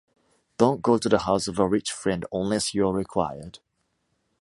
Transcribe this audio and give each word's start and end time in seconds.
Don’t 0.57 0.81
go 0.81 0.97
to 0.97 1.07
the 1.07 1.19
house 1.19 1.47
of 1.47 1.59
a 1.59 1.67
rich 1.67 1.91
friend 1.91 2.25
unless 2.31 2.73
you 2.73 2.87
are 2.87 2.91
required. 2.91 3.59